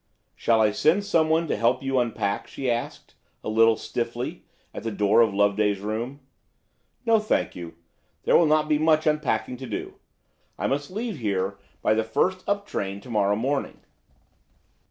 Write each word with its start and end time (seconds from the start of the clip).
"Shall 0.35 0.61
I 0.61 0.71
send 0.71 1.05
someone 1.05 1.47
to 1.47 1.55
help 1.55 1.83
you 1.83 1.99
unpack?" 1.99 2.47
she 2.47 2.71
asked, 2.71 3.13
a 3.43 3.49
little 3.49 3.75
stiffly, 3.75 4.45
at 4.73 4.81
the 4.81 4.89
door 4.89 5.21
of 5.21 5.31
Loveday's 5.31 5.79
room. 5.79 6.21
"No, 7.05 7.19
thank 7.19 7.55
you; 7.55 7.75
there 8.23 8.35
will 8.35 8.47
not 8.47 8.67
be 8.67 8.79
much 8.79 9.05
unpacking 9.05 9.57
to 9.57 9.67
do. 9.67 9.97
I 10.57 10.65
must 10.65 10.89
leave 10.89 11.19
here 11.19 11.59
by 11.83 11.93
the 11.93 12.03
first 12.03 12.43
up 12.49 12.65
train 12.65 12.99
to 13.01 13.11
morrow 13.11 13.35
morning." 13.35 13.81